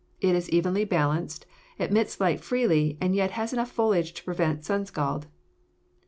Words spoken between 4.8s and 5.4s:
scald.